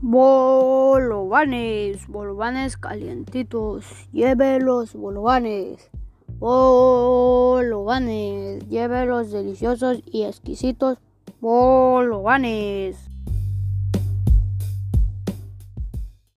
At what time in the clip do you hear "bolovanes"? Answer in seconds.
0.00-1.58, 2.06-2.76, 4.94-5.90, 6.38-7.88, 11.40-13.07